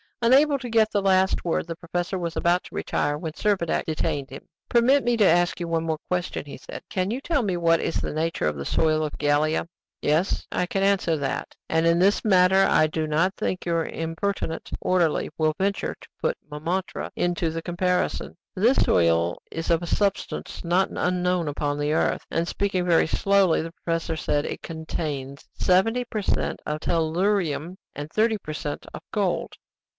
[0.23, 4.29] Unable to get the last word, the professor was about to retire, when Servadac detained
[4.29, 4.47] him.
[4.69, 6.81] "Permit me to ask you one more question," he said.
[6.89, 9.67] "Can you tell me what is the nature of the soil of Gallia?"
[10.01, 11.55] "Yes, I can answer that.
[11.69, 16.37] And in this matter I do not think your impertinent orderly will venture to put
[16.49, 18.35] Montmartre into the comparison.
[18.55, 23.63] This soil is of a substance not unknown upon the earth." And speaking very slowly,
[23.63, 26.59] the professor said: "It contains 70 per cent.
[26.65, 28.85] of tellurium, and 30 per cent.
[28.93, 29.53] of gold."